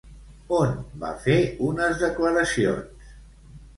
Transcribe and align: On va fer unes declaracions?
On 0.59 0.71
va 1.03 1.11
fer 1.27 1.35
unes 1.67 2.01
declaracions? 2.05 3.17